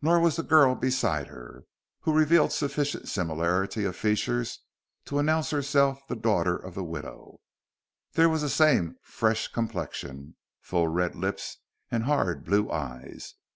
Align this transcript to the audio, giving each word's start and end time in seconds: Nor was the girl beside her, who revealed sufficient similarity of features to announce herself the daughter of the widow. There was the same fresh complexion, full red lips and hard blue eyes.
Nor 0.00 0.20
was 0.20 0.36
the 0.36 0.44
girl 0.44 0.76
beside 0.76 1.26
her, 1.26 1.64
who 2.02 2.16
revealed 2.16 2.52
sufficient 2.52 3.08
similarity 3.08 3.84
of 3.84 3.96
features 3.96 4.60
to 5.06 5.18
announce 5.18 5.50
herself 5.50 6.06
the 6.06 6.14
daughter 6.14 6.56
of 6.56 6.76
the 6.76 6.84
widow. 6.84 7.40
There 8.12 8.28
was 8.28 8.42
the 8.42 8.50
same 8.50 8.98
fresh 9.02 9.48
complexion, 9.48 10.36
full 10.60 10.86
red 10.86 11.16
lips 11.16 11.56
and 11.90 12.04
hard 12.04 12.44
blue 12.44 12.70
eyes. 12.70 13.34